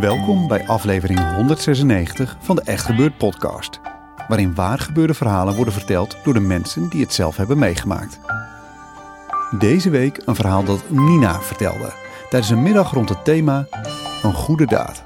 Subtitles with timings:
[0.00, 3.80] Welkom bij aflevering 196 van de Echt Gebeurd podcast.
[4.28, 8.20] Waarin waar gebeurde verhalen worden verteld door de mensen die het zelf hebben meegemaakt.
[9.58, 11.92] Deze week een verhaal dat Nina vertelde
[12.30, 13.66] tijdens een middag rond het thema
[14.22, 15.02] Een goede daad.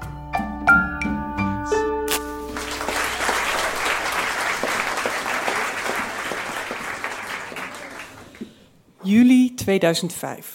[9.01, 10.54] Juli 2005.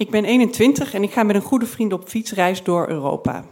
[0.00, 3.44] Ik ben 21 en ik ga met een goede vriend op fietsreis door Europa.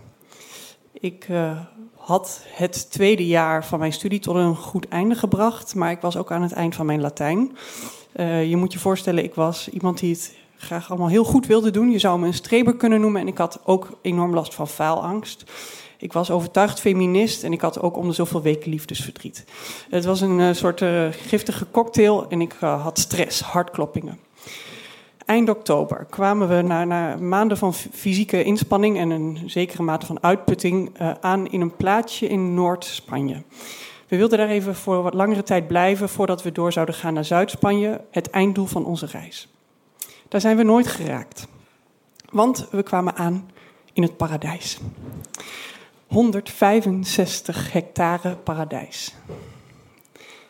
[0.93, 1.59] Ik uh,
[1.97, 6.17] had het tweede jaar van mijn studie tot een goed einde gebracht, maar ik was
[6.17, 7.57] ook aan het eind van mijn Latijn.
[8.17, 11.71] Uh, je moet je voorstellen, ik was iemand die het graag allemaal heel goed wilde
[11.71, 11.91] doen.
[11.91, 15.45] Je zou me een streber kunnen noemen en ik had ook enorm last van faalangst.
[15.99, 19.45] Ik was overtuigd feminist en ik had ook om de zoveel weken liefdesverdriet.
[19.91, 24.27] Het was een uh, soort giftige cocktail en ik had stress, hartkloppingen
[25.29, 31.01] eind oktober kwamen we na, maanden van fysieke inspanning en een zekere mate van uitputting
[31.01, 33.43] uh, aan in een plaatsje in Noord-Spanje.
[34.09, 37.25] We wilden daar even voor wat langere tijd blijven voordat we door zouden gaan naar
[37.25, 39.49] Zuid-Spanje, het einddoel van onze reis.
[40.29, 41.47] Daar zijn we nooit geraakt,
[42.31, 43.51] want we kwamen aan
[43.93, 44.79] in het paradijs.
[46.07, 49.15] 165 hectare paradijs.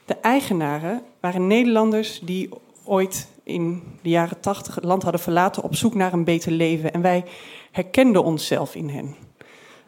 [0.05, 2.49] De eigenaren waren Nederlanders die
[2.84, 6.92] ooit in de jaren tachtig het land hadden verlaten op zoek naar een beter leven.
[6.92, 7.25] En wij
[7.70, 9.14] herkenden onszelf in hen.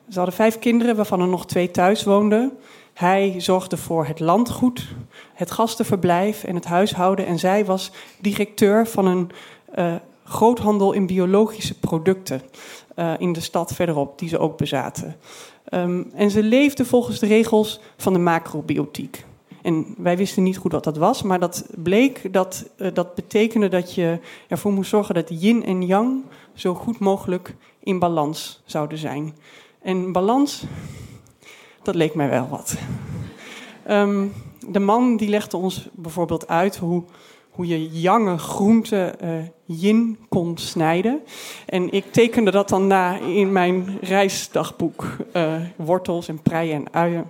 [0.09, 2.53] Ze hadden vijf kinderen, waarvan er nog twee thuis woonden.
[2.95, 4.89] Hij zorgde voor het landgoed,
[5.35, 7.27] het gastenverblijf en het huishouden.
[7.27, 9.31] En zij was directeur van een
[9.79, 9.95] uh,
[10.25, 12.43] groothandel in biologische producten
[12.97, 15.17] uh, in de stad verderop, die ze ook bezaten.
[15.75, 19.25] Um, en ze leefden volgens de regels van de macrobiotiek.
[19.63, 23.69] En wij wisten niet goed wat dat was, maar dat bleek dat uh, dat betekende
[23.69, 26.23] dat je ervoor moest zorgen dat yin en yang
[26.55, 29.37] zo goed mogelijk in balans zouden zijn.
[29.83, 30.65] En balans,
[31.83, 32.77] dat leek mij wel wat.
[33.91, 34.33] Um,
[34.69, 37.03] de man die legde ons bijvoorbeeld uit hoe,
[37.51, 39.31] hoe je jange groenten uh,
[39.65, 41.21] yin kon snijden.
[41.67, 45.17] En ik tekende dat dan na in mijn reisdagboek.
[45.33, 47.25] Uh, wortels en preien en uien.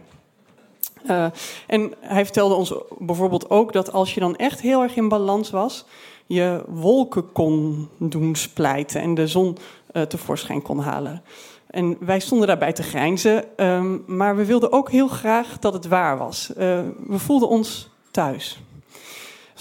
[1.07, 1.27] Uh,
[1.67, 5.51] en hij vertelde ons bijvoorbeeld ook dat als je dan echt heel erg in balans
[5.51, 5.85] was,
[6.27, 9.57] je wolken kon doen splijten en de zon
[9.93, 11.23] uh, tevoorschijn kon halen.
[11.67, 15.87] En wij stonden daarbij te grijnzen, um, maar we wilden ook heel graag dat het
[15.87, 16.51] waar was.
[16.51, 16.57] Uh,
[17.07, 18.61] we voelden ons thuis.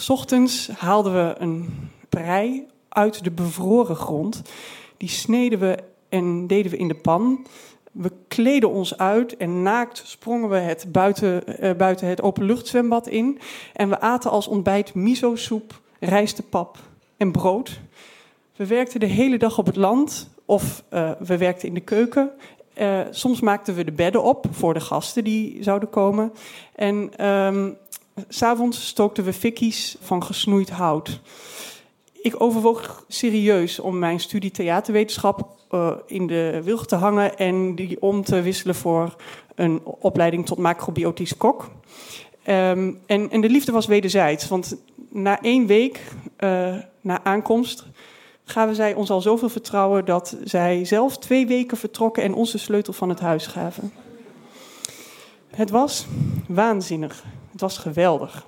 [0.08, 4.42] Ochtends haalden we een prei uit de bevroren grond.
[4.98, 5.78] Die sneden we
[6.10, 7.46] en deden we in de pan.
[8.00, 13.40] We kleden ons uit en naakt sprongen we het buiten, uh, buiten het openluchtzwembad in.
[13.74, 16.78] En we aten als ontbijt miso-soep, rijstepap
[17.18, 17.80] en brood.
[18.56, 22.32] We werkten de hele dag op het land of uh, we werkten in de keuken.
[22.78, 26.34] Uh, soms maakten we de bedden op voor de gasten die zouden komen.
[26.76, 27.78] En um,
[28.28, 31.20] s'avonds stookten we fikkies van gesnoeid hout.
[32.22, 38.02] Ik overwoog serieus om mijn studie theaterwetenschap uh, in de wilg te hangen en die
[38.02, 39.16] om te wisselen voor
[39.56, 41.70] een opleiding tot macrobiotisch kok.
[42.48, 44.78] Um, en, en, de liefde was wederzijds, want
[45.10, 46.02] na één week
[46.40, 47.86] uh, na aankomst
[48.44, 52.58] gaven zij ons al zoveel vertrouwen dat zij zelf twee weken vertrokken en ons de
[52.58, 53.94] sleutel van het huis gaven.
[55.50, 56.08] Het was
[56.48, 57.24] waanzinnig.
[57.52, 58.46] Het was geweldig.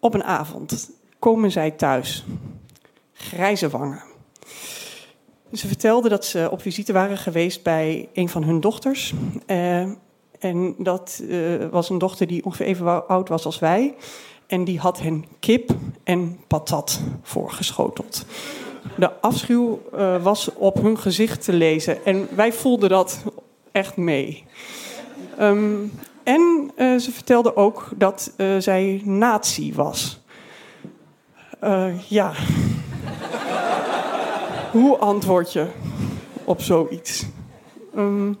[0.00, 0.90] Op een avond
[1.22, 2.24] komen zij thuis.
[3.12, 4.02] Grijze wangen.
[5.52, 9.14] Ze vertelde dat ze op visite waren geweest bij een van hun dochters.
[9.46, 9.86] Uh,
[10.38, 13.94] en dat uh, was een dochter die ongeveer even oud was als wij.
[14.46, 15.70] En die had hen kip
[16.04, 18.24] en patat voorgeschoteld.
[18.96, 22.04] De afschuw uh, was op hun gezicht te lezen.
[22.04, 23.22] En wij voelden dat
[23.72, 24.44] echt mee.
[25.40, 25.92] Um,
[26.22, 30.21] en ze vertelde ook dat zij nazi was.
[32.08, 32.32] Ja,
[34.72, 35.66] Hoe antwoord je
[36.44, 37.26] op zoiets?
[37.96, 38.38] Um,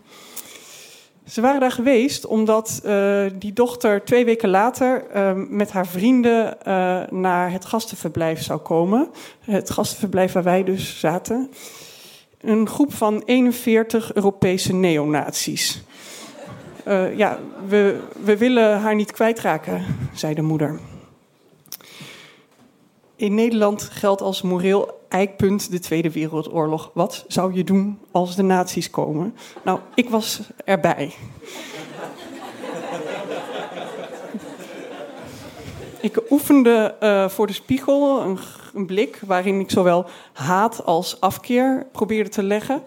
[1.24, 6.56] ze waren daar geweest omdat uh, die dochter twee weken later uh, met haar vrienden
[6.66, 9.08] uh, naar het gastenverblijf zou komen.
[9.40, 11.50] Het gastenverblijf waar wij dus zaten.
[12.40, 15.82] Een groep van 41 Europese neonazies.
[17.16, 17.38] ja,
[17.68, 19.84] we, we willen haar niet kwijtraken,
[20.14, 20.80] zei de moeder.
[23.22, 26.90] In Nederland geldt als moreel eikpunt de Tweede Wereldoorlog.
[26.94, 29.36] Wat zou je doen als de nazi's komen?
[29.64, 31.14] Nou, ik was erbij.
[36.00, 38.38] ik oefende uh, voor de spiegel een,
[38.74, 42.82] een, blik waarin ik zowel haat als afkeer probeerde te leggen.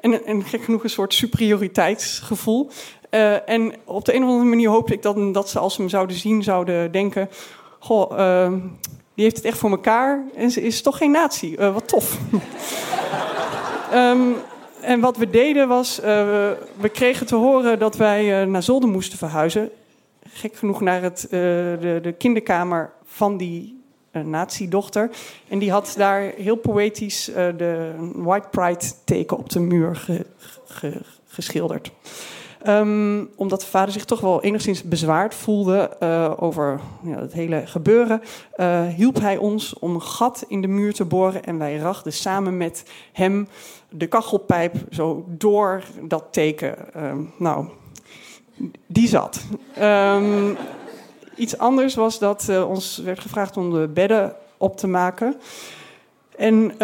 [0.00, 2.70] En, en gek genoeg een soort superioriteitsgevoel.
[3.10, 5.82] Uh, en op de een of andere manier hoopte ik dat, dat ze, als ze
[5.82, 7.28] me zouden zien, zouden denken:
[7.78, 8.52] Goh, uh,
[9.14, 11.56] die heeft het echt voor elkaar en ze is toch geen nazi.
[11.58, 12.18] Uh, wat tof.
[13.92, 14.34] um,
[14.80, 16.04] en wat we deden was, uh,
[16.76, 19.70] we kregen te horen dat wij uh, naar Zolder moesten verhuizen.
[20.28, 23.82] Gek genoeg naar het, de, de, kinderkamer van die
[24.12, 25.10] nazi-dochter.
[25.48, 30.26] En die had daar heel poëtisch de White Pride teken op de muur ge,
[30.66, 31.90] ge, geschilderd.
[32.68, 37.62] Um, omdat de vader zich toch wel enigszins bezwaard voelde uh, over ja, het hele
[37.66, 38.22] gebeuren,
[38.56, 42.12] uh, hielp hij ons om een gat in de muur te boren en wij rachten
[42.12, 43.48] samen met hem
[43.88, 46.76] de kachelpijp zo door dat teken.
[46.96, 47.66] Um, nou,
[48.86, 49.44] die zat.
[49.82, 50.56] Um,
[51.36, 55.36] iets anders was dat uh, ons werd gevraagd om de bedden op te maken.
[56.36, 56.78] En uh,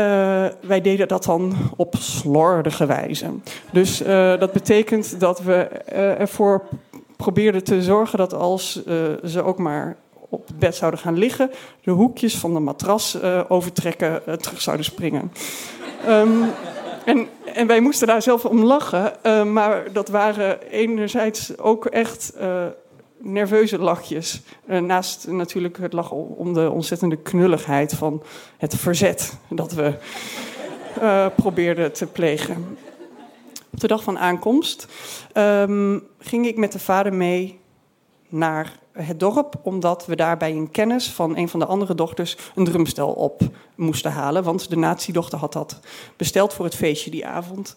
[0.60, 3.26] wij deden dat dan op slordige wijze.
[3.72, 6.62] Dus uh, dat betekent dat we uh, ervoor
[7.16, 8.82] probeerden te zorgen dat als
[9.24, 9.96] ze ook maar
[10.28, 11.50] op het bed zouden gaan liggen,
[11.82, 13.18] de hoekjes van de matras
[13.48, 15.32] overtrekken, terug zouden springen.
[16.08, 16.44] Um,
[17.04, 19.12] en, en, wij moesten daar zelf om lachen,
[19.52, 22.32] maar dat waren enerzijds ook echt
[23.22, 24.42] nerveuze lachjes.
[24.68, 28.22] Uh, naast natuurlijk het lachen om de ontzettende knulligheid van
[28.56, 29.94] het verzet dat we
[30.98, 32.78] uh, probeerden te plegen.
[33.72, 34.86] Op de dag van aankomst
[35.34, 37.59] um, ging ik met de vader mee
[38.30, 42.36] naar het dorp, omdat we daar bij een kennis van een van de andere dochters
[42.54, 43.40] een drumstel op
[43.74, 44.42] moesten halen.
[44.42, 45.80] Want de nazi-dochter had dat
[46.16, 47.74] besteld voor het feestje die avond.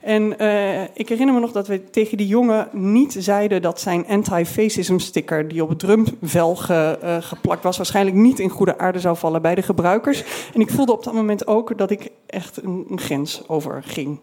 [0.00, 4.06] En uh, ik herinner me nog dat we tegen die jongen niet zeiden dat zijn
[4.06, 9.00] anti-fascism sticker, die op het drumvel ge, uh, geplakt was, waarschijnlijk niet in goede aarde
[9.00, 10.24] zou vallen bij de gebruikers.
[10.54, 14.20] En ik voelde op dat moment ook dat ik echt een, een grens overging.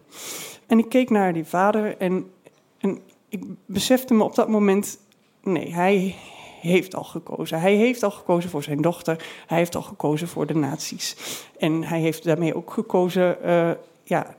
[0.66, 2.30] En ik keek naar die vader en,
[2.78, 2.98] en
[3.28, 4.98] ik besefte me op dat moment,
[5.48, 6.14] nee, hij
[6.60, 7.60] heeft al gekozen.
[7.60, 9.24] Hij heeft al gekozen voor zijn dochter.
[9.46, 11.16] Hij heeft al gekozen voor de nazi's.
[11.58, 13.70] En hij heeft daarmee ook gekozen uh,
[14.04, 14.36] ja,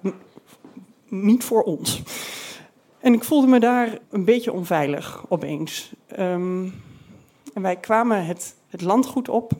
[1.07, 2.01] niet voor ons.
[2.99, 5.91] En ik voelde me daar een beetje onveilig opeens.
[6.19, 6.73] Um,
[7.53, 9.51] en wij kwamen het, het landgoed op.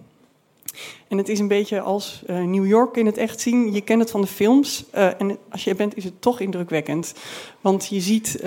[1.07, 3.73] En het is een beetje als uh, New York in het echt zien.
[3.73, 4.85] Je kent het van de films.
[4.95, 7.13] Uh, en als je er bent, is het toch indrukwekkend.
[7.61, 8.39] Want je ziet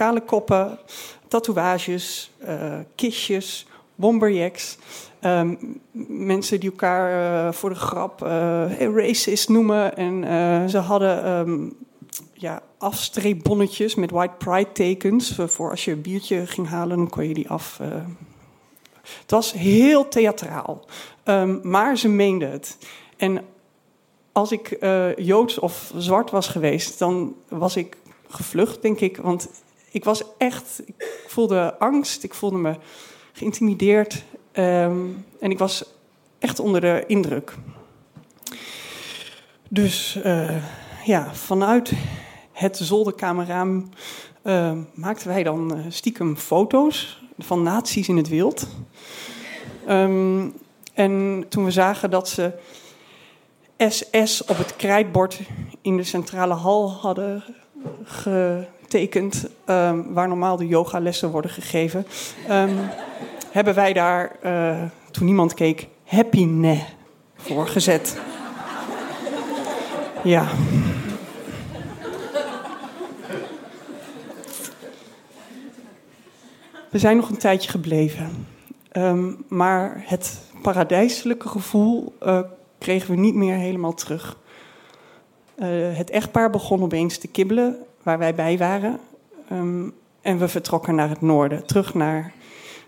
[0.00, 0.78] kale koppen,
[1.28, 2.30] tatoeages,
[2.94, 4.78] kistjes, bomberjacks.
[5.24, 9.96] Um, mensen die elkaar uh, voor de grap uh, racist noemen.
[9.96, 11.76] En ze hadden um,
[12.32, 15.38] ja, afstreepbonnetjes met white pride tekens.
[15.46, 17.80] Voor als je een biertje ging halen, dan kon je die af.
[19.02, 20.84] Het was heel theatraal.
[21.24, 22.76] Um, maar ze meenden het.
[23.16, 23.44] En
[24.32, 24.78] als ik
[25.16, 27.96] joods of zwart was geweest, dan was ik
[28.28, 29.16] gevlucht, denk ik.
[29.16, 29.48] Want
[29.90, 30.82] ik was echt.
[30.86, 32.76] Ik voelde angst, ik voelde me
[33.32, 34.24] geïntimideerd.
[34.52, 35.84] Um, en ik was
[36.38, 37.54] echt onder de indruk.
[39.68, 40.64] Dus uh,
[41.04, 41.92] ja, vanuit
[42.52, 43.88] het zolderkamerraam
[44.44, 48.68] uh, maakten wij dan uh, stiekem foto's van nazi's in het wild.
[49.88, 50.54] Um,
[50.94, 52.52] en toen we zagen dat ze
[53.76, 55.40] SS op het krijtbord
[55.80, 57.44] in de centrale hal hadden
[58.90, 62.06] getekend, um, waar normaal de yogalessen worden gegeven.
[62.50, 62.78] Um,
[63.50, 66.78] hebben wij daar, uh, toen niemand keek, Happy Ne
[67.36, 68.20] voor gezet.
[70.24, 70.48] ja.
[76.90, 78.46] We zijn nog een tijdje gebleven.
[78.92, 82.40] Um, maar het paradijselijke gevoel uh,
[82.78, 84.36] kregen we niet meer helemaal terug.
[85.56, 85.66] Uh,
[85.96, 88.98] het echtpaar begon opeens te kibbelen, waar wij bij waren.
[89.52, 92.32] Um, en we vertrokken naar het noorden, terug naar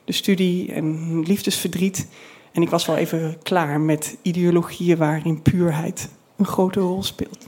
[0.05, 2.09] de studie en liefdesverdriet.
[2.53, 7.47] En ik was wel even klaar met ideologieën waarin puurheid een grote rol speelt.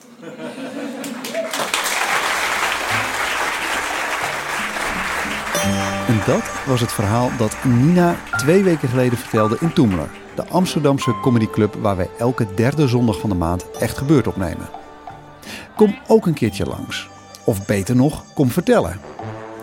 [6.07, 11.15] En dat was het verhaal dat Nina twee weken geleden vertelde in Toemler, de Amsterdamse
[11.23, 14.69] comedyclub waar wij elke derde zondag van de maand echt gebeurd opnemen.
[15.77, 17.09] Kom ook een keertje langs.
[17.45, 19.01] Of beter nog, kom vertellen.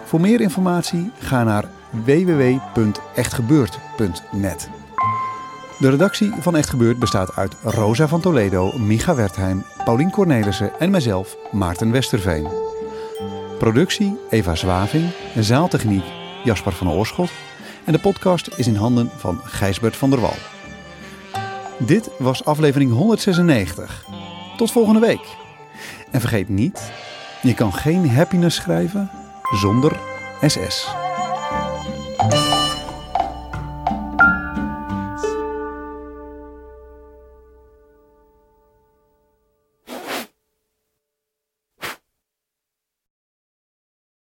[0.05, 4.69] Voor meer informatie ga naar www.echtgebeurd.net.
[5.79, 10.91] De redactie van Echt Gebeurd bestaat uit Rosa van Toledo, Micha Wertheim, Paulien Cornelissen en
[10.91, 12.47] mijzelf, Maarten Westerveen.
[13.57, 16.03] Productie Eva Zwaving, zaaltechniek
[16.43, 17.31] Jasper van Oorschot
[17.85, 20.35] en de podcast is in handen van Gijsbert van der Wal.
[21.77, 24.05] Dit was aflevering 196.
[24.57, 25.35] Tot volgende week.
[26.11, 26.91] En vergeet niet,
[27.41, 29.09] je kan geen happiness schrijven
[29.59, 29.99] zonder
[30.41, 31.00] SS.